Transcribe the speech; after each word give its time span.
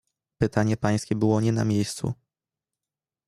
"Pytanie 0.37 0.77
pańskie 0.77 1.15
było 1.15 1.41
nie 1.41 1.51
na 1.51 1.65
miejscu." 1.65 2.13